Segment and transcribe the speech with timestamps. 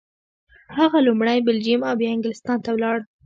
[0.77, 2.97] هغه لومړی بلجیم او بیا انګلستان ته ولاړ.